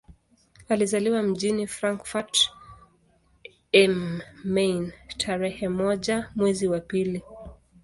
[0.69, 2.51] Alizaliwa mjini Frankfurt
[3.85, 7.23] am Main tarehe moja mwezi wa pili